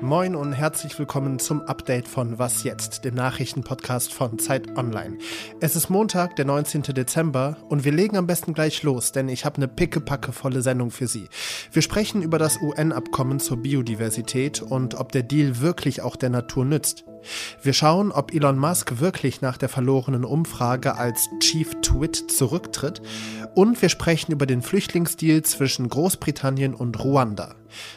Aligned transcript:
Moin 0.00 0.34
und 0.34 0.52
herzlich 0.52 0.98
willkommen 0.98 1.38
zum 1.38 1.62
Update 1.62 2.08
von 2.08 2.40
Was 2.40 2.64
jetzt, 2.64 3.04
dem 3.04 3.14
Nachrichtenpodcast 3.14 4.12
von 4.12 4.40
Zeit 4.40 4.76
Online. 4.76 5.18
Es 5.60 5.76
ist 5.76 5.90
Montag, 5.90 6.34
der 6.34 6.44
19. 6.46 6.82
Dezember 6.82 7.56
und 7.68 7.84
wir 7.84 7.92
legen 7.92 8.16
am 8.16 8.26
besten 8.26 8.52
gleich 8.52 8.82
los, 8.82 9.12
denn 9.12 9.28
ich 9.28 9.44
habe 9.44 9.58
eine 9.58 9.68
pickepackevolle 9.68 10.60
Sendung 10.60 10.90
für 10.90 11.06
Sie. 11.06 11.28
Wir 11.70 11.82
sprechen 11.82 12.20
über 12.22 12.38
das 12.38 12.60
UN-Abkommen 12.60 13.38
zur 13.38 13.58
Biodiversität 13.58 14.60
und 14.60 14.96
ob 14.96 15.12
der 15.12 15.22
Deal 15.22 15.60
wirklich 15.60 16.02
auch 16.02 16.16
der 16.16 16.30
Natur 16.30 16.64
nützt. 16.64 17.04
Wir 17.62 17.72
schauen, 17.72 18.12
ob 18.12 18.34
Elon 18.34 18.58
Musk 18.58 19.00
wirklich 19.00 19.40
nach 19.40 19.56
der 19.56 19.68
verlorenen 19.68 20.24
Umfrage 20.24 20.96
als 20.96 21.28
Chief 21.40 21.74
Twit 21.82 22.30
zurücktritt 22.30 23.02
und 23.54 23.80
wir 23.82 23.88
sprechen 23.88 24.32
über 24.32 24.46
den 24.46 24.62
Flüchtlingsdeal 24.62 25.42
zwischen 25.42 25.88
Großbritannien 25.88 26.74
und 26.74 27.02
Ruanda. 27.02 27.54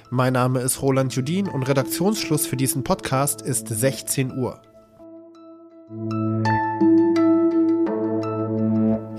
Mein 0.09 0.33
Name 0.33 0.59
ist 0.61 0.81
Roland 0.81 1.13
Judin 1.13 1.47
und 1.47 1.63
Redaktionsschluss 1.63 2.47
für 2.47 2.57
diesen 2.57 2.83
Podcast 2.83 3.41
ist 3.41 3.67
16 3.67 4.31
Uhr. 4.37 4.61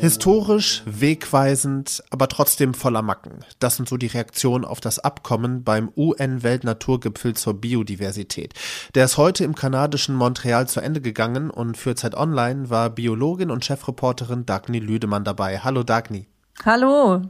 Historisch, 0.01 0.83
wegweisend, 0.87 2.05
aber 2.11 2.29
trotzdem 2.29 2.73
voller 2.73 3.03
Macken. 3.03 3.45
Das 3.59 3.75
sind 3.75 3.89
so 3.89 3.97
die 3.97 4.07
Reaktionen 4.07 4.65
auf 4.65 4.81
das 4.81 5.01
Abkommen 5.01 5.65
beim 5.65 5.91
UN-Weltnaturgipfel 5.97 7.35
zur 7.35 7.55
Biodiversität. 7.61 8.55
Der 8.95 9.07
ist 9.07 9.17
heute 9.17 9.43
im 9.43 9.57
kanadischen 9.57 10.15
Montreal 10.15 10.69
zu 10.69 10.81
Ende 10.81 11.01
gegangen 11.01 11.51
und 11.51 11.77
für 11.77 11.97
Zeit 11.97 12.15
Online 12.15 12.71
war 12.71 12.91
Biologin 12.91 13.51
und 13.51 13.65
Chefreporterin 13.65 14.47
Dagny 14.47 14.79
Lüdemann 14.79 15.25
dabei. 15.25 15.59
Hallo 15.59 15.83
Dagny. 15.83 16.29
Hallo. 16.65 17.23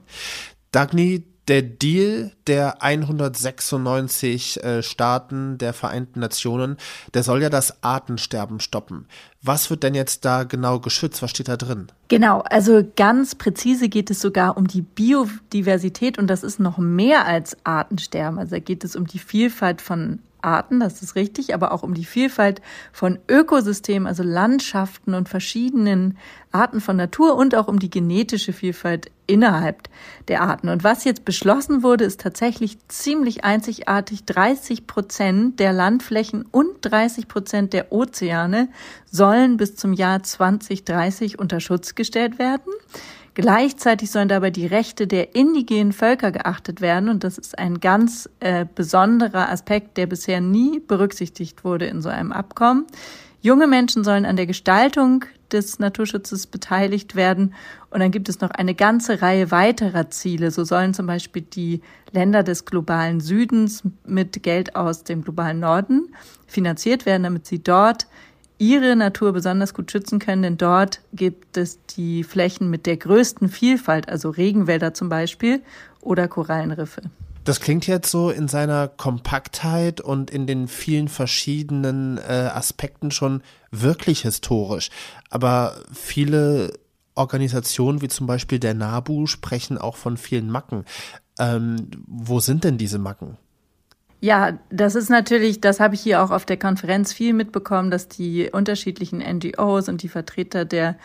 Dagny, 0.71 1.25
der 1.49 1.63
Deal 1.63 2.33
der 2.47 2.83
196 2.83 4.63
äh, 4.63 4.83
Staaten 4.83 5.59
der 5.59 5.73
Vereinten 5.73 6.21
Nationen, 6.21 6.77
der 7.15 7.23
soll 7.23 7.43
ja 7.43 7.51
das 7.51 7.83
Artensterben 7.83 8.61
stoppen. 8.61 9.07
Was 9.43 9.71
wird 9.71 9.83
denn 9.83 9.95
jetzt 9.95 10.25
da 10.25 10.45
genau 10.45 10.79
geschützt? 10.81 11.23
Was 11.23 11.31
steht 11.31 11.49
da 11.49 11.57
drin? 11.57 11.89
Genau, 12.09 12.41
also 12.41 12.83
ganz 12.97 13.35
präzise 13.35 13.89
geht 13.89 14.11
es 14.11 14.21
sogar 14.21 14.57
um 14.57 14.67
die 14.67 14.83
Biodiversität 14.83 16.19
und 16.19 16.27
das 16.27 16.43
ist 16.43 16.61
noch 16.61 16.79
mehr 16.79 17.27
als 17.27 17.57
Artensterben. 17.65 18.39
Also 18.39 18.57
da 18.57 18.61
geht 18.61 18.85
es 18.85 18.97
um 18.97 19.07
die 19.07 19.19
Vielfalt 19.19 19.81
von 19.81 20.21
Arten, 20.43 20.81
das 20.81 21.03
ist 21.03 21.15
richtig, 21.15 21.55
aber 21.55 21.73
auch 21.73 21.83
um 21.83 21.95
die 21.95 22.05
Vielfalt 22.05 22.61
von 22.93 23.19
Ökosystemen, 23.29 24.07
also 24.07 24.23
Landschaften 24.23 25.15
und 25.15 25.29
verschiedenen 25.29 26.17
Arten 26.53 26.81
von 26.81 26.97
Natur 26.97 27.37
und 27.37 27.55
auch 27.55 27.69
um 27.69 27.79
die 27.79 27.91
genetische 27.91 28.53
Vielfalt 28.53 29.11
innerhalb 29.27 29.89
der 30.29 30.43
Arten. 30.43 30.69
Und 30.69 30.85
was 30.85 31.05
jetzt 31.05 31.25
beschlossen 31.25 31.83
wurde, 31.83 32.05
ist 32.05 32.21
tatsächlich 32.21 32.79
ziemlich 32.89 33.45
einzigartig. 33.45 34.25
30 34.25 34.87
Prozent 34.87 35.61
der 35.61 35.73
Landflächen 35.73 36.45
und 36.51 36.79
30 36.83 37.29
Prozent 37.29 37.73
der 37.73 37.93
Ozeane 37.93 38.69
sollen 39.11 39.57
bis 39.57 39.77
zum 39.77 39.93
Jahr 39.93 40.23
2030 40.23 41.39
unter 41.39 41.61
Schutz 41.61 41.95
gestellt 41.95 42.39
werden. 42.39 42.73
Gleichzeitig 43.41 44.11
sollen 44.11 44.27
dabei 44.27 44.51
die 44.51 44.67
Rechte 44.67 45.07
der 45.07 45.37
indigenen 45.37 45.93
Völker 45.93 46.33
geachtet 46.33 46.81
werden 46.81 47.09
und 47.09 47.23
das 47.23 47.39
ist 47.39 47.57
ein 47.57 47.79
ganz 47.79 48.29
äh, 48.41 48.67
besonderer 48.75 49.49
Aspekt, 49.49 49.97
der 49.97 50.09
bisher 50.09 50.41
nie 50.41 50.81
berücksichtigt 50.81 51.63
wurde 51.63 51.87
in 51.87 52.03
so 52.03 52.09
einem 52.09 52.33
Abkommen. 52.33 52.87
Junge 53.41 53.69
Menschen 53.69 54.03
sollen 54.03 54.27
an 54.27 54.35
der 54.35 54.47
Gestaltung 54.47 55.25
des 55.53 55.79
Naturschutzes 55.79 56.49
beteiligt 56.49 57.15
werden. 57.15 57.55
Und 57.91 58.01
dann 58.01 58.11
gibt 58.11 58.29
es 58.29 58.41
noch 58.41 58.51
eine 58.51 58.75
ganze 58.75 59.23
Reihe 59.23 59.53
weiterer 59.53 60.11
Ziele. 60.11 60.51
So 60.51 60.65
sollen 60.65 60.93
zum 60.93 61.07
Beispiel 61.07 61.43
die 61.43 61.81
Länder 62.11 62.43
des 62.43 62.65
globalen 62.65 63.21
Südens 63.21 63.85
mit 64.05 64.43
Geld 64.43 64.75
aus 64.75 65.05
dem 65.05 65.23
globalen 65.23 65.61
Norden 65.61 66.13
finanziert 66.49 67.07
werden, 67.07 67.23
damit 67.23 67.47
sie 67.47 67.63
dort 67.63 68.09
ihre 68.59 68.97
Natur 68.97 69.33
besonders 69.33 69.73
gut 69.73 69.91
schützen 69.91 70.19
können, 70.19 70.43
denn 70.43 70.57
dort 70.59 71.01
gibt 71.13 71.57
es 71.57 71.79
die 71.87 72.25
Flächen 72.25 72.71
mit 72.71 72.87
der 72.87 72.97
größten 72.97 73.49
Vielfalt, 73.49 74.09
also 74.09 74.31
Regenwälder 74.31 74.95
zum 74.95 75.09
Beispiel 75.09 75.63
oder 76.01 76.29
Korallenriffe. 76.29 77.03
Das 77.45 77.61
klingt 77.61 77.87
jetzt 77.87 78.11
so 78.11 78.29
in 78.29 78.47
seiner 78.47 78.89
Kompaktheit 78.89 80.03
und 80.03 80.31
in 80.31 80.47
den 80.47 80.69
vielen 80.69 81.09
verschiedenen 81.09 82.19
äh, 82.19 82.51
Aspekten 82.53 83.11
schon 83.11 83.43
wirklich 83.71 84.23
historisch. 84.23 84.91
Aber 85.31 85.77
viele 85.95 86.75
Organisationen 87.15 88.03
wie 88.03 88.09
zum 88.09 88.27
Beispiel 88.27 88.59
der 88.59 88.75
NABU 88.75 89.27
sprechen 89.27 89.79
auch 89.79 89.97
von 89.97 90.17
vielen 90.17 90.51
Macken. 90.51 90.85
Ähm, 91.39 91.89
wo 92.07 92.41
sind 92.41 92.65
denn 92.65 92.77
diese 92.77 92.99
Macken? 92.99 93.39
Ja, 94.21 94.59
das 94.71 94.97
ist 94.97 95.11
natürlich, 95.11 95.61
das 95.61 95.79
habe 95.79 95.95
ich 95.95 96.01
hier 96.01 96.23
auch 96.23 96.33
auf 96.33 96.45
der 96.45 96.57
Konferenz 96.57 97.13
viel 97.13 97.33
mitbekommen, 97.33 97.91
dass 97.91 98.09
die 98.09 98.51
unterschiedlichen 98.51 99.19
NGOs 99.19 99.89
und 99.89 100.03
die 100.03 100.09
Vertreter 100.09 100.65
der 100.65 100.97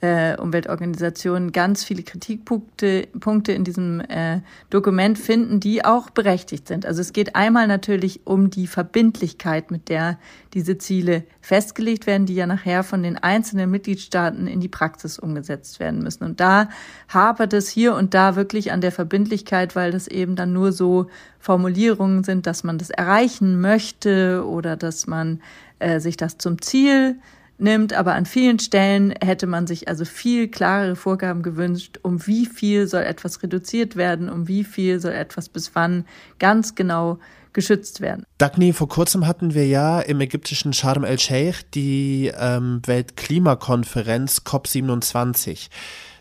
äh, 0.00 0.36
Umweltorganisationen 0.36 1.52
ganz 1.52 1.84
viele 1.84 2.02
Kritikpunkte 2.02 3.08
Punkte 3.20 3.52
in 3.52 3.64
diesem 3.64 4.00
äh, 4.00 4.40
Dokument 4.70 5.18
finden, 5.18 5.60
die 5.60 5.84
auch 5.84 6.10
berechtigt 6.10 6.68
sind. 6.68 6.86
Also 6.86 7.00
es 7.00 7.12
geht 7.12 7.36
einmal 7.36 7.66
natürlich 7.66 8.20
um 8.24 8.50
die 8.50 8.66
Verbindlichkeit, 8.66 9.70
mit 9.70 9.88
der 9.88 10.18
diese 10.54 10.78
Ziele 10.78 11.24
festgelegt 11.40 12.06
werden, 12.06 12.26
die 12.26 12.34
ja 12.34 12.46
nachher 12.46 12.82
von 12.82 13.02
den 13.02 13.18
einzelnen 13.18 13.70
Mitgliedstaaten 13.70 14.46
in 14.46 14.60
die 14.60 14.68
Praxis 14.68 15.18
umgesetzt 15.18 15.80
werden 15.80 16.02
müssen. 16.02 16.24
Und 16.24 16.40
da 16.40 16.70
hapert 17.08 17.52
es 17.52 17.68
hier 17.68 17.94
und 17.94 18.14
da 18.14 18.36
wirklich 18.36 18.72
an 18.72 18.80
der 18.80 18.92
Verbindlichkeit, 18.92 19.76
weil 19.76 19.92
das 19.92 20.08
eben 20.08 20.34
dann 20.34 20.52
nur 20.52 20.72
so 20.72 21.08
Formulierungen 21.38 22.24
sind, 22.24 22.46
dass 22.46 22.64
man 22.64 22.78
das 22.78 22.90
erreichen 22.90 23.60
möchte 23.60 24.44
oder 24.46 24.76
dass 24.76 25.06
man 25.06 25.40
äh, 25.78 26.00
sich 26.00 26.16
das 26.16 26.38
zum 26.38 26.60
Ziel 26.62 27.16
nimmt, 27.60 27.92
aber 27.92 28.14
an 28.14 28.26
vielen 28.26 28.58
Stellen 28.58 29.14
hätte 29.22 29.46
man 29.46 29.66
sich 29.66 29.88
also 29.88 30.04
viel 30.04 30.48
klarere 30.48 30.96
Vorgaben 30.96 31.42
gewünscht, 31.42 31.98
um 32.02 32.26
wie 32.26 32.46
viel 32.46 32.86
soll 32.86 33.02
etwas 33.02 33.42
reduziert 33.42 33.96
werden, 33.96 34.28
um 34.28 34.48
wie 34.48 34.64
viel 34.64 35.00
soll 35.00 35.12
etwas 35.12 35.48
bis 35.48 35.74
wann 35.74 36.04
ganz 36.38 36.74
genau 36.74 37.18
geschützt 37.52 38.00
werden. 38.00 38.24
Dagny, 38.38 38.72
vor 38.72 38.88
kurzem 38.88 39.26
hatten 39.26 39.54
wir 39.54 39.66
ja 39.66 40.00
im 40.00 40.20
ägyptischen 40.20 40.72
Sharm 40.72 41.04
el-Sheikh 41.04 41.64
die 41.74 42.32
ähm, 42.38 42.80
Weltklimakonferenz 42.86 44.42
COP27 44.46 45.68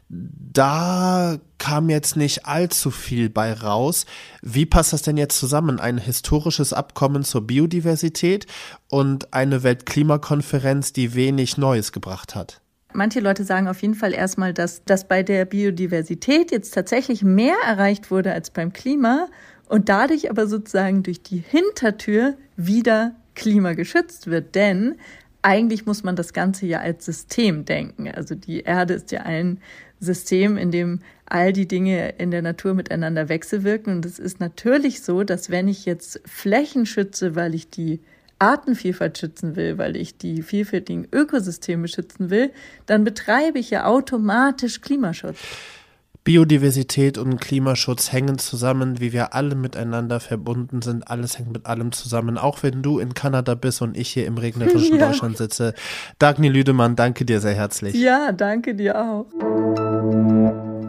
da 0.10 1.38
kam 1.60 1.90
jetzt 1.90 2.16
nicht 2.16 2.46
allzu 2.46 2.90
viel 2.90 3.30
bei 3.30 3.54
raus. 3.54 4.06
Wie 4.42 4.66
passt 4.66 4.92
das 4.92 5.04
denn 5.04 5.18
jetzt 5.18 5.38
zusammen? 5.38 5.80
Ein 5.80 6.00
historisches 6.00 6.74
Abkommen 6.74 7.24
zur 7.24 7.46
Biodiversität 7.46 8.48
und 8.90 9.34
eine 9.34 9.62
Weltklimakonferenz, 9.64 10.94
die 10.94 11.14
wenig 11.14 11.58
Neues 11.58 11.92
gebracht 11.92 12.34
hat? 12.34 12.62
Manche 12.92 13.20
Leute 13.20 13.44
sagen 13.44 13.68
auf 13.68 13.84
jeden 13.84 13.94
Fall 13.94 14.14
erstmal, 14.14 14.52
dass, 14.52 14.84
dass 14.84 15.08
bei 15.08 15.22
der 15.22 15.46
Biodiversität 15.46 16.52
jetzt 16.52 16.74
tatsächlich 16.74 17.24
mehr 17.24 17.56
erreicht 17.64 18.10
wurde 18.10 18.34
als 18.34 18.50
beim 18.50 18.74
Klima 18.74 19.28
und 19.68 19.90
dadurch 19.90 20.32
aber 20.32 20.48
sozusagen 20.48 21.04
durch 21.04 21.22
die 21.22 21.44
Hintertür 21.48 22.36
wieder 22.56 23.16
Klima 23.36 23.74
geschützt 23.74 24.26
wird. 24.26 24.56
Denn 24.56 24.96
eigentlich 25.44 25.86
muss 25.86 26.04
man 26.04 26.16
das 26.16 26.34
Ganze 26.34 26.66
ja 26.66 26.80
als 26.80 27.06
System 27.06 27.66
denken. 27.66 28.10
Also 28.10 28.34
die 28.34 28.62
Erde 28.62 28.96
ist 28.96 29.12
ja 29.12 29.22
ein 29.22 29.60
System, 30.00 30.58
in 30.58 30.72
dem 30.72 31.00
all 31.26 31.54
die 31.54 31.68
Dinge 31.68 32.10
in 32.18 32.32
der 32.32 32.42
Natur 32.42 32.74
miteinander 32.74 33.30
wechselwirken. 33.30 33.98
Und 33.98 34.06
es 34.06 34.20
ist 34.20 34.40
natürlich 34.40 35.02
so, 35.02 35.24
dass 35.24 35.50
wenn 35.50 35.68
ich 35.68 35.86
jetzt 35.86 36.22
Flächen 36.26 36.86
schütze, 36.86 37.36
weil 37.36 37.54
ich 37.54 37.70
die 37.70 38.00
Artenvielfalt 38.40 39.18
schützen 39.18 39.56
will, 39.56 39.78
weil 39.78 39.96
ich 39.96 40.18
die 40.18 40.42
vielfältigen 40.42 41.08
Ökosysteme 41.12 41.88
schützen 41.88 42.30
will, 42.30 42.52
dann 42.86 43.04
betreibe 43.04 43.60
ich 43.60 43.70
ja 43.70 43.86
automatisch 43.86 44.82
Klimaschutz. 44.82 45.38
Biodiversität 46.24 47.18
und 47.18 47.40
Klimaschutz 47.40 48.12
hängen 48.12 48.38
zusammen, 48.38 49.00
wie 49.00 49.14
wir 49.14 49.34
alle 49.34 49.56
miteinander 49.56 50.20
verbunden 50.20 50.82
sind. 50.82 51.10
Alles 51.10 51.40
hängt 51.40 51.52
mit 51.52 51.66
allem 51.66 51.92
zusammen. 51.92 52.38
Auch 52.38 52.62
wenn 52.62 52.82
du 52.82 53.00
in 53.00 53.14
Kanada 53.14 53.56
bist 53.56 53.82
und 53.82 53.98
ich 53.98 54.10
hier 54.10 54.26
im 54.26 54.38
regnerischen 54.38 54.96
ja. 55.00 55.08
Deutschland 55.08 55.38
sitze. 55.38 55.74
Dagny 56.20 56.50
Lüdemann, 56.50 56.96
danke 56.96 57.26
dir 57.26 57.40
sehr 57.40 57.56
herzlich. 57.56 57.96
Ja, 57.96 58.32
danke 58.32 58.76
dir 58.76 59.00
auch. 59.00 59.89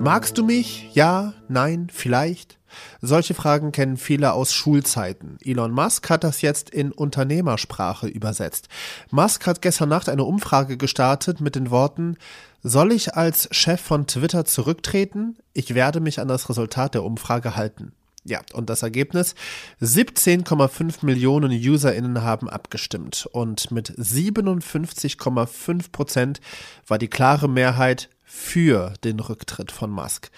Magst 0.00 0.38
du 0.38 0.44
mich? 0.44 0.88
Ja, 0.94 1.34
nein, 1.48 1.88
vielleicht? 1.92 2.58
Solche 3.02 3.34
Fragen 3.34 3.72
kennen 3.72 3.96
viele 3.96 4.32
aus 4.32 4.52
Schulzeiten. 4.52 5.38
Elon 5.44 5.72
Musk 5.72 6.08
hat 6.08 6.24
das 6.24 6.40
jetzt 6.42 6.70
in 6.70 6.92
Unternehmersprache 6.92 8.06
übersetzt. 8.06 8.68
Musk 9.10 9.46
hat 9.46 9.62
gestern 9.62 9.88
Nacht 9.88 10.08
eine 10.08 10.24
Umfrage 10.24 10.76
gestartet 10.76 11.40
mit 11.40 11.56
den 11.56 11.70
Worten 11.70 12.16
soll 12.62 12.92
ich 12.92 13.14
als 13.14 13.48
Chef 13.52 13.80
von 13.80 14.06
Twitter 14.06 14.44
zurücktreten? 14.44 15.38
Ich 15.54 15.74
werde 15.74 16.00
mich 16.00 16.20
an 16.20 16.28
das 16.28 16.50
Resultat 16.50 16.94
der 16.94 17.04
Umfrage 17.04 17.56
halten. 17.56 17.92
Ja, 18.24 18.40
und 18.52 18.68
das 18.68 18.82
Ergebnis? 18.82 19.34
17,5 19.80 21.06
Millionen 21.06 21.52
UserInnen 21.52 22.22
haben 22.22 22.50
abgestimmt 22.50 23.26
und 23.32 23.70
mit 23.70 23.92
57,5 23.92 25.90
Prozent 25.90 26.40
war 26.86 26.98
die 26.98 27.08
klare 27.08 27.48
Mehrheit 27.48 28.10
für 28.30 28.94
den 29.02 29.18
Rücktritt 29.18 29.72
von 29.72 29.90
Musk. 29.90 30.30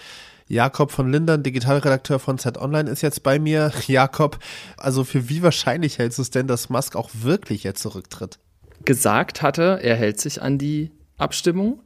Jakob 0.47 0.91
von 0.91 1.11
Lindern, 1.11 1.43
Digitalredakteur 1.43 2.19
von 2.19 2.39
Zeit 2.39 2.57
Online, 2.57 2.89
ist 2.89 3.01
jetzt 3.01 3.21
bei 3.23 3.39
mir. 3.39 3.71
Jakob, 3.87 4.39
also 4.77 5.03
für 5.03 5.29
wie 5.29 5.43
wahrscheinlich 5.43 5.99
hältst 5.99 6.17
du 6.17 6.23
es 6.23 6.31
denn, 6.31 6.47
dass 6.47 6.69
Musk 6.69 6.95
auch 6.95 7.11
wirklich 7.13 7.63
jetzt 7.63 7.81
zurücktritt? 7.81 8.39
Gesagt 8.83 9.41
hatte, 9.41 9.79
er 9.81 9.95
hält 9.95 10.19
sich 10.19 10.41
an 10.41 10.57
die 10.57 10.91
Abstimmung. 11.17 11.81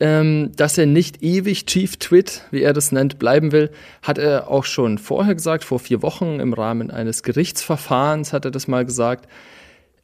Ähm, 0.00 0.50
dass 0.56 0.76
er 0.76 0.86
nicht 0.86 1.22
ewig 1.22 1.66
Chief 1.66 1.96
Twit, 1.98 2.42
wie 2.50 2.62
er 2.62 2.72
das 2.72 2.90
nennt, 2.90 3.20
bleiben 3.20 3.52
will, 3.52 3.70
hat 4.02 4.18
er 4.18 4.48
auch 4.48 4.64
schon 4.64 4.98
vorher 4.98 5.36
gesagt, 5.36 5.62
vor 5.62 5.78
vier 5.78 6.02
Wochen 6.02 6.40
im 6.40 6.52
Rahmen 6.52 6.90
eines 6.90 7.22
Gerichtsverfahrens 7.22 8.32
hat 8.32 8.44
er 8.44 8.50
das 8.50 8.66
mal 8.66 8.84
gesagt. 8.84 9.28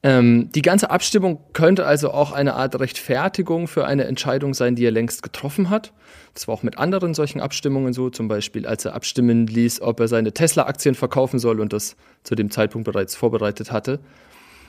Ähm, 0.02 0.50
die 0.52 0.62
ganze 0.62 0.90
Abstimmung 0.90 1.40
könnte 1.52 1.84
also 1.84 2.10
auch 2.10 2.32
eine 2.32 2.54
Art 2.54 2.78
Rechtfertigung 2.78 3.68
für 3.68 3.84
eine 3.84 4.04
Entscheidung 4.04 4.54
sein, 4.54 4.74
die 4.74 4.84
er 4.84 4.90
längst 4.90 5.22
getroffen 5.22 5.68
hat. 5.68 5.92
Das 6.32 6.48
war 6.48 6.54
auch 6.54 6.62
mit 6.62 6.78
anderen 6.78 7.12
solchen 7.12 7.40
Abstimmungen 7.40 7.92
so, 7.92 8.08
zum 8.08 8.26
Beispiel 8.26 8.66
als 8.66 8.84
er 8.84 8.94
abstimmen 8.94 9.46
ließ, 9.46 9.82
ob 9.82 10.00
er 10.00 10.08
seine 10.08 10.32
Tesla-Aktien 10.32 10.94
verkaufen 10.94 11.38
soll 11.38 11.60
und 11.60 11.72
das 11.72 11.96
zu 12.22 12.34
dem 12.34 12.50
Zeitpunkt 12.50 12.86
bereits 12.86 13.14
vorbereitet 13.14 13.72
hatte. 13.72 14.00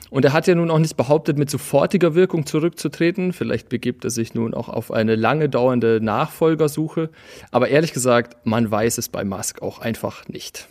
Und 0.10 0.26
er 0.26 0.34
hat 0.34 0.46
ja 0.46 0.56
nun 0.56 0.70
auch 0.70 0.80
nicht 0.80 0.98
behauptet, 0.98 1.38
mit 1.38 1.50
sofortiger 1.50 2.14
Wirkung 2.16 2.46
zurückzutreten. 2.46 3.32
Vielleicht 3.32 3.70
begibt 3.70 4.04
er 4.04 4.10
sich 4.10 4.34
nun 4.34 4.54
auch 4.54 4.68
auf 4.68 4.92
eine 4.92 5.16
lange 5.16 5.48
dauernde 5.48 6.02
Nachfolgersuche. 6.02 7.10
Aber 7.50 7.70
ehrlich 7.70 7.94
gesagt, 7.94 8.36
man 8.46 8.70
weiß 8.70 8.98
es 8.98 9.08
bei 9.08 9.24
Musk 9.24 9.62
auch 9.62 9.80
einfach 9.80 10.28
nicht. 10.28 10.68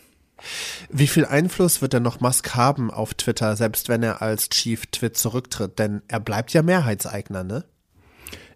Wie 0.90 1.06
viel 1.06 1.24
Einfluss 1.24 1.82
wird 1.82 1.92
denn 1.92 2.02
noch 2.02 2.20
Musk 2.20 2.54
haben 2.54 2.90
auf 2.90 3.14
Twitter, 3.14 3.56
selbst 3.56 3.88
wenn 3.88 4.02
er 4.02 4.22
als 4.22 4.48
Chief 4.48 4.86
Twit 4.86 5.16
zurücktritt? 5.16 5.78
Denn 5.78 6.02
er 6.08 6.20
bleibt 6.20 6.52
ja 6.52 6.62
Mehrheitseigner, 6.62 7.44
ne? 7.44 7.64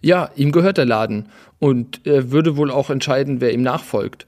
Ja, 0.01 0.31
ihm 0.37 0.53
gehört 0.53 0.77
der 0.77 0.85
Laden 0.85 1.31
und 1.59 2.03
er 2.05 2.31
würde 2.31 2.57
wohl 2.57 2.71
auch 2.71 2.91
entscheiden, 2.91 3.41
wer 3.41 3.53
ihm 3.55 3.63
nachfolgt. 3.63 4.27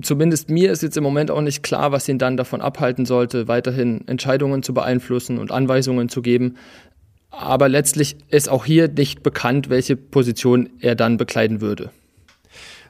Zumindest 0.00 0.48
mir 0.48 0.70
ist 0.70 0.82
jetzt 0.82 0.96
im 0.96 1.02
Moment 1.02 1.32
auch 1.32 1.40
nicht 1.40 1.64
klar, 1.64 1.90
was 1.90 2.08
ihn 2.08 2.18
dann 2.18 2.36
davon 2.36 2.60
abhalten 2.60 3.04
sollte, 3.04 3.48
weiterhin 3.48 4.06
Entscheidungen 4.06 4.62
zu 4.62 4.74
beeinflussen 4.74 5.38
und 5.38 5.50
Anweisungen 5.50 6.08
zu 6.08 6.22
geben. 6.22 6.56
Aber 7.30 7.68
letztlich 7.68 8.16
ist 8.28 8.48
auch 8.48 8.64
hier 8.64 8.88
nicht 8.88 9.24
bekannt, 9.24 9.70
welche 9.70 9.96
Position 9.96 10.70
er 10.80 10.94
dann 10.94 11.16
bekleiden 11.16 11.60
würde 11.60 11.90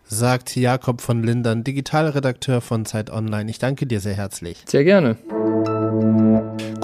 sagt 0.08 0.56
Jakob 0.56 1.00
von 1.00 1.22
Lindern, 1.22 1.64
Digitalredakteur 1.64 2.60
von 2.60 2.84
Zeit 2.86 3.10
Online. 3.10 3.50
Ich 3.50 3.58
danke 3.58 3.86
dir 3.86 4.00
sehr 4.00 4.14
herzlich. 4.14 4.64
Sehr 4.66 4.84
gerne. 4.84 5.16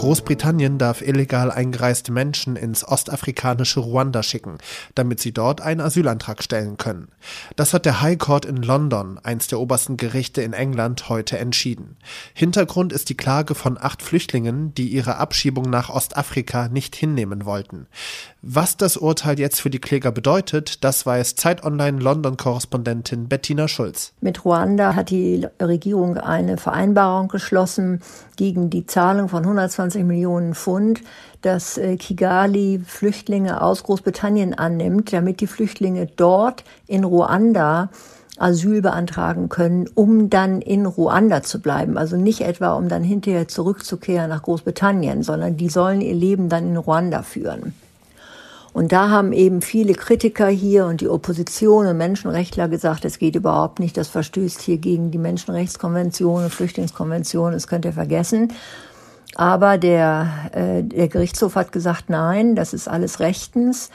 Großbritannien 0.04 0.76
darf 0.76 1.00
illegal 1.00 1.50
eingereiste 1.50 2.12
Menschen 2.12 2.56
ins 2.56 2.86
ostafrikanische 2.86 3.80
Ruanda 3.80 4.22
schicken, 4.22 4.58
damit 4.94 5.18
sie 5.18 5.32
dort 5.32 5.62
einen 5.62 5.80
Asylantrag 5.80 6.42
stellen 6.42 6.76
können. 6.76 7.08
Das 7.56 7.72
hat 7.72 7.86
der 7.86 8.02
High 8.02 8.18
Court 8.18 8.44
in 8.44 8.58
London, 8.58 9.18
eins 9.22 9.46
der 9.46 9.60
obersten 9.60 9.96
Gerichte 9.96 10.42
in 10.42 10.52
England, 10.52 11.08
heute 11.08 11.38
entschieden. 11.38 11.96
Hintergrund 12.34 12.92
ist 12.92 13.08
die 13.08 13.16
Klage 13.16 13.54
von 13.54 13.78
acht 13.80 14.02
Flüchtlingen, 14.02 14.74
die 14.74 14.88
ihre 14.88 15.16
Abschiebung 15.16 15.70
nach 15.70 15.88
Ostafrika 15.88 16.68
nicht 16.68 16.94
hinnehmen 16.94 17.46
wollten. 17.46 17.86
Was 18.42 18.76
das 18.76 18.98
Urteil 18.98 19.38
jetzt 19.38 19.62
für 19.62 19.70
die 19.70 19.78
Kläger 19.78 20.12
bedeutet, 20.12 20.84
das 20.84 21.06
weiß 21.06 21.34
Zeit 21.34 21.64
Online 21.64 21.98
London-Korrespondentin 21.98 23.26
Bettina 23.28 23.68
Schulz. 23.68 24.12
Mit 24.20 24.44
Ruanda 24.44 24.94
hat 24.94 25.08
die 25.08 25.46
Regierung 25.62 26.18
eine 26.18 26.58
Vereinbarung 26.58 27.28
geschlossen 27.28 28.02
gegen 28.36 28.68
die 28.68 28.84
Zahlung 28.94 29.28
von 29.28 29.42
120 29.42 30.04
Millionen 30.04 30.54
Pfund, 30.54 31.00
dass 31.42 31.78
äh, 31.78 31.96
Kigali 31.96 32.80
Flüchtlinge 32.86 33.60
aus 33.60 33.82
Großbritannien 33.82 34.54
annimmt, 34.54 35.12
damit 35.12 35.40
die 35.40 35.48
Flüchtlinge 35.48 36.06
dort 36.06 36.62
in 36.86 37.02
Ruanda 37.02 37.90
Asyl 38.38 38.82
beantragen 38.82 39.48
können, 39.48 39.88
um 39.96 40.30
dann 40.30 40.60
in 40.60 40.86
Ruanda 40.86 41.42
zu 41.42 41.60
bleiben. 41.60 41.98
Also 41.98 42.16
nicht 42.16 42.42
etwa, 42.42 42.74
um 42.74 42.88
dann 42.88 43.02
hinterher 43.02 43.48
zurückzukehren 43.48 44.28
nach 44.28 44.42
Großbritannien, 44.42 45.24
sondern 45.24 45.56
die 45.56 45.70
sollen 45.70 46.00
ihr 46.00 46.14
Leben 46.14 46.48
dann 46.48 46.68
in 46.68 46.76
Ruanda 46.76 47.24
führen. 47.24 47.74
Und 48.74 48.90
da 48.90 49.08
haben 49.08 49.32
eben 49.32 49.62
viele 49.62 49.94
Kritiker 49.94 50.48
hier 50.48 50.86
und 50.86 51.00
die 51.00 51.08
Opposition 51.08 51.86
und 51.86 51.96
Menschenrechtler 51.96 52.68
gesagt, 52.68 53.04
es 53.04 53.20
geht 53.20 53.36
überhaupt 53.36 53.78
nicht, 53.78 53.96
das 53.96 54.08
verstößt 54.08 54.60
hier 54.60 54.78
gegen 54.78 55.12
die 55.12 55.18
Menschenrechtskonvention 55.18 56.42
und 56.42 56.50
Flüchtlingskonvention, 56.52 57.52
das 57.52 57.68
könnt 57.68 57.84
ihr 57.84 57.92
vergessen. 57.92 58.52
Aber 59.36 59.78
der, 59.78 60.28
äh, 60.52 60.82
der 60.82 61.06
Gerichtshof 61.06 61.54
hat 61.54 61.70
gesagt, 61.70 62.10
nein, 62.10 62.56
das 62.56 62.74
ist 62.74 62.88
alles 62.88 63.20
rechtens. 63.20 63.90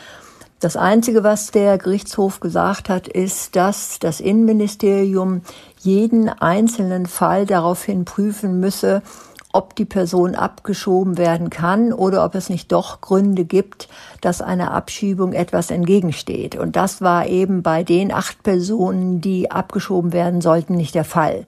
Das 0.61 0.77
Einzige, 0.77 1.25
was 1.25 1.51
der 1.51 1.77
Gerichtshof 1.77 2.39
gesagt 2.39 2.87
hat, 2.87 3.09
ist, 3.09 3.57
dass 3.57 3.99
das 3.99 4.21
Innenministerium 4.21 5.41
jeden 5.79 6.29
einzelnen 6.29 7.05
Fall 7.05 7.45
daraufhin 7.45 8.05
prüfen 8.05 8.61
müsse, 8.61 9.01
ob 9.51 9.75
die 9.75 9.85
Person 9.85 10.35
abgeschoben 10.35 11.17
werden 11.17 11.49
kann 11.49 11.91
oder 11.91 12.23
ob 12.23 12.35
es 12.35 12.49
nicht 12.49 12.71
doch 12.71 13.01
Gründe 13.01 13.45
gibt, 13.45 13.89
dass 14.21 14.41
einer 14.41 14.71
Abschiebung 14.71 15.33
etwas 15.33 15.71
entgegensteht. 15.71 16.55
Und 16.55 16.75
das 16.75 17.01
war 17.01 17.25
eben 17.27 17.63
bei 17.63 17.83
den 17.83 18.13
acht 18.13 18.43
Personen, 18.43 19.21
die 19.21 19.49
abgeschoben 19.49 20.13
werden 20.13 20.41
sollten, 20.41 20.75
nicht 20.75 20.95
der 20.95 21.05
Fall. 21.05 21.47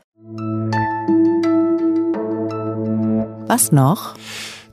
Was 3.47 3.71
noch? 3.71 4.15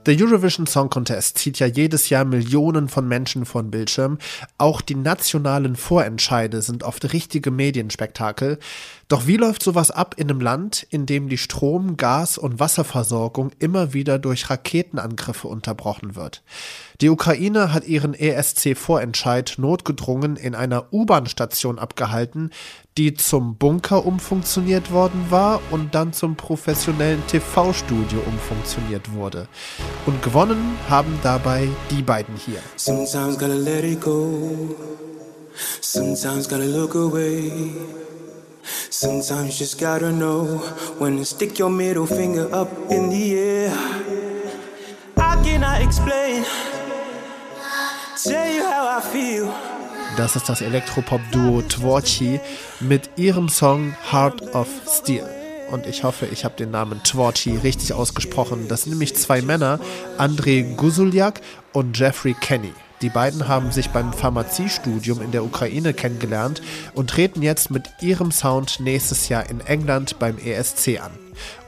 Der 0.09 0.19
Eurovision 0.19 0.65
Song 0.65 0.89
Contest 0.89 1.37
zieht 1.37 1.59
ja 1.59 1.67
jedes 1.67 2.09
Jahr 2.09 2.25
Millionen 2.25 2.89
von 2.89 3.07
Menschen 3.07 3.45
von 3.45 3.69
Bildschirm. 3.69 4.17
Auch 4.57 4.81
die 4.81 4.95
nationalen 4.95 5.75
Vorentscheide 5.75 6.63
sind 6.63 6.81
oft 6.81 7.13
richtige 7.13 7.51
Medienspektakel. 7.51 8.57
Doch 9.07 9.27
wie 9.27 9.37
läuft 9.37 9.61
sowas 9.61 9.91
ab 9.91 10.15
in 10.17 10.31
einem 10.31 10.41
Land, 10.41 10.87
in 10.89 11.05
dem 11.05 11.29
die 11.29 11.37
Strom-, 11.37 11.95
Gas- 11.95 12.39
und 12.39 12.59
Wasserversorgung 12.59 13.51
immer 13.59 13.93
wieder 13.93 14.17
durch 14.17 14.49
Raketenangriffe 14.49 15.47
unterbrochen 15.47 16.15
wird? 16.15 16.41
Die 17.01 17.09
Ukraine 17.09 17.71
hat 17.71 17.87
ihren 17.87 18.15
ESC-Vorentscheid 18.15 19.55
notgedrungen 19.57 20.37
in 20.37 20.55
einer 20.55 20.91
U-Bahn-Station 20.91 21.77
abgehalten, 21.77 22.49
die 22.99 23.13
zum 23.13 23.55
Bunker 23.55 24.05
umfunktioniert 24.05 24.91
worden 24.91 25.27
war 25.29 25.61
und 25.71 25.95
dann 25.95 26.11
zum 26.11 26.35
professionellen 26.35 27.25
TV-Studio 27.27 28.19
umfunktioniert 28.27 29.13
wurde. 29.13 29.47
Und 30.05 30.21
gewonnen 30.21 30.77
haben 30.89 31.17
dabei 31.23 31.69
die 31.89 32.01
beiden 32.01 32.35
hier. 32.35 32.59
Sometimes 32.75 33.39
gotta 33.39 33.53
let 33.53 33.85
it 33.85 34.01
go. 34.01 34.75
Sometimes 35.79 36.49
gotta 36.49 36.65
look 36.65 36.93
away. 36.93 37.71
Sometimes 38.89 39.57
just 39.57 39.79
gotta 39.79 40.11
know 40.11 40.61
when 40.99 41.17
to 41.17 41.23
stick 41.23 41.57
your 41.57 41.69
middle 41.69 42.05
finger 42.05 42.53
up 42.53 42.67
in 42.89 43.09
the 43.09 43.33
air. 43.33 43.71
I 45.15 45.37
cannot 45.41 45.81
explain. 45.81 46.28
Das 50.17 50.35
ist 50.35 50.49
das 50.49 50.61
Elektropop-Duo 50.61 51.61
Tworchi 51.61 52.39
mit 52.79 53.09
ihrem 53.15 53.47
Song 53.47 53.95
Heart 54.11 54.53
of 54.53 54.67
Steel. 54.87 55.27
Und 55.71 55.85
ich 55.85 56.03
hoffe, 56.03 56.25
ich 56.25 56.43
habe 56.43 56.55
den 56.55 56.71
Namen 56.71 57.01
Tworchi 57.03 57.57
richtig 57.57 57.93
ausgesprochen. 57.93 58.67
Das 58.67 58.83
sind 58.83 58.91
nämlich 58.91 59.15
zwei 59.15 59.41
Männer, 59.41 59.79
Andrei 60.17 60.61
Guzuliak 60.75 61.41
und 61.73 61.97
Jeffrey 61.97 62.33
Kenny. 62.33 62.73
Die 63.01 63.09
beiden 63.09 63.47
haben 63.47 63.71
sich 63.71 63.91
beim 63.91 64.11
Pharmaziestudium 64.11 65.21
in 65.21 65.31
der 65.31 65.45
Ukraine 65.45 65.93
kennengelernt 65.93 66.61
und 66.93 67.09
treten 67.09 67.41
jetzt 67.41 67.71
mit 67.71 67.89
ihrem 68.01 68.31
Sound 68.31 68.81
nächstes 68.81 69.29
Jahr 69.29 69.49
in 69.49 69.61
England 69.61 70.19
beim 70.19 70.37
ESC 70.37 70.99
an. 71.01 71.11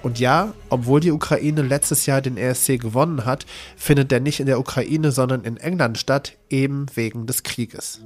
Und 0.03 0.19
ja, 0.19 0.53
obwohl 0.69 0.99
die 0.99 1.11
Ukraine 1.11 1.61
letztes 1.61 2.05
Jahr 2.05 2.21
den 2.21 2.35
ESC 2.35 2.79
gewonnen 2.79 3.23
hat, 3.23 3.45
findet 3.77 4.11
der 4.11 4.19
nicht 4.19 4.41
in 4.41 4.45
der 4.45 4.59
Ukraine, 4.59 5.13
sondern 5.13 5.43
in 5.45 5.55
England 5.55 5.97
statt, 5.97 6.33
eben 6.49 6.87
wegen 6.95 7.27
des 7.27 7.43
Krieges. 7.43 8.01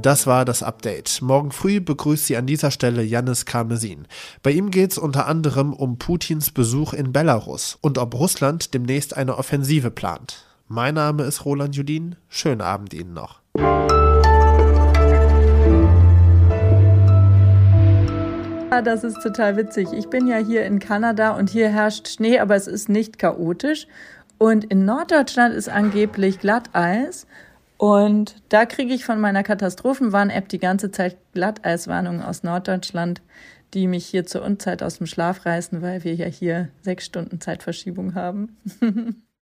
Das 0.00 0.28
war 0.28 0.44
das 0.44 0.62
Update. 0.62 1.20
Morgen 1.22 1.50
früh 1.50 1.80
begrüßt 1.80 2.26
Sie 2.26 2.36
an 2.36 2.46
dieser 2.46 2.70
Stelle 2.70 3.02
Yannis 3.02 3.46
Karmesin. 3.46 4.06
Bei 4.44 4.52
ihm 4.52 4.70
geht 4.70 4.92
es 4.92 4.98
unter 4.98 5.26
anderem 5.26 5.72
um 5.72 5.98
Putins 5.98 6.52
Besuch 6.52 6.92
in 6.92 7.12
Belarus 7.12 7.76
und 7.80 7.98
ob 7.98 8.14
Russland 8.14 8.74
demnächst 8.74 9.16
eine 9.16 9.36
Offensive 9.36 9.90
plant. 9.90 10.44
Mein 10.68 10.94
Name 10.94 11.24
ist 11.24 11.44
Roland 11.44 11.74
Judin. 11.74 12.14
Schönen 12.28 12.60
Abend 12.60 12.94
Ihnen 12.94 13.12
noch. 13.12 13.40
Das 18.84 19.02
ist 19.02 19.20
total 19.20 19.56
witzig. 19.56 19.88
Ich 19.92 20.08
bin 20.08 20.28
ja 20.28 20.36
hier 20.36 20.64
in 20.64 20.78
Kanada 20.78 21.32
und 21.32 21.50
hier 21.50 21.70
herrscht 21.70 22.06
Schnee, 22.06 22.38
aber 22.38 22.54
es 22.54 22.68
ist 22.68 22.88
nicht 22.88 23.18
chaotisch. 23.18 23.88
Und 24.38 24.64
in 24.66 24.84
Norddeutschland 24.84 25.56
ist 25.56 25.68
angeblich 25.68 26.38
Glatteis. 26.38 27.26
Und 27.78 28.42
da 28.48 28.66
kriege 28.66 28.92
ich 28.92 29.04
von 29.04 29.20
meiner 29.20 29.44
Katastrophenwarn-App 29.44 30.48
die 30.48 30.58
ganze 30.58 30.90
Zeit 30.90 31.16
Glatteiswarnungen 31.32 32.22
aus 32.22 32.42
Norddeutschland, 32.42 33.22
die 33.72 33.86
mich 33.86 34.04
hier 34.04 34.26
zur 34.26 34.42
Unzeit 34.42 34.82
aus 34.82 34.98
dem 34.98 35.06
Schlaf 35.06 35.46
reißen, 35.46 35.80
weil 35.80 36.02
wir 36.02 36.14
ja 36.14 36.26
hier 36.26 36.70
sechs 36.82 37.06
Stunden 37.06 37.40
Zeitverschiebung 37.40 38.14
haben. 38.14 38.56